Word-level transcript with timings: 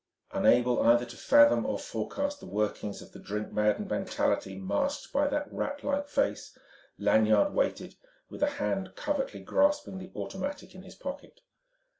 Unable 0.31 0.81
either 0.81 1.05
to 1.05 1.15
fathom 1.15 1.63
or 1.63 1.77
forecast 1.77 2.39
the 2.39 2.47
workings 2.47 3.03
of 3.03 3.11
the 3.11 3.19
drink 3.19 3.53
maddened 3.53 3.87
mentality 3.91 4.57
masked 4.57 5.13
by 5.13 5.27
that 5.27 5.53
rat 5.53 5.83
like 5.83 6.07
face, 6.07 6.57
Lanyard 6.97 7.53
waited 7.53 7.93
with 8.27 8.41
a 8.41 8.49
hand 8.57 8.95
covertly 8.95 9.41
grasping 9.41 9.99
the 9.99 10.11
automatic 10.15 10.73
in 10.73 10.81
his 10.81 10.95
pocket. 10.95 11.41